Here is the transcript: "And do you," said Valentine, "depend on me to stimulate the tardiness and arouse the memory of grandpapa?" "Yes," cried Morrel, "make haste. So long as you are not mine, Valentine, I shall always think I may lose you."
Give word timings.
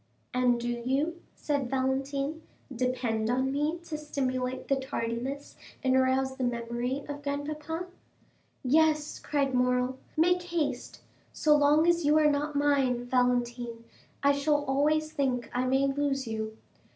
"And 0.33 0.59
do 0.59 0.67
you," 0.83 1.21
said 1.35 1.69
Valentine, 1.69 2.41
"depend 2.75 3.29
on 3.29 3.51
me 3.51 3.77
to 3.83 3.99
stimulate 3.99 4.67
the 4.67 4.77
tardiness 4.77 5.55
and 5.83 5.95
arouse 5.95 6.37
the 6.37 6.43
memory 6.43 7.03
of 7.07 7.21
grandpapa?" 7.21 7.85
"Yes," 8.63 9.19
cried 9.19 9.53
Morrel, 9.53 9.99
"make 10.17 10.41
haste. 10.41 11.01
So 11.33 11.55
long 11.55 11.85
as 11.85 12.03
you 12.03 12.17
are 12.17 12.31
not 12.31 12.55
mine, 12.55 13.05
Valentine, 13.05 13.83
I 14.23 14.31
shall 14.31 14.65
always 14.65 15.11
think 15.11 15.51
I 15.53 15.65
may 15.67 15.85
lose 15.85 16.27
you." 16.27 16.57